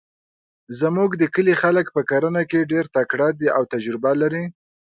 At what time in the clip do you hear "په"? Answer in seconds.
1.95-2.01